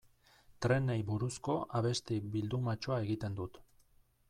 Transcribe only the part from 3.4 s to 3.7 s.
dut.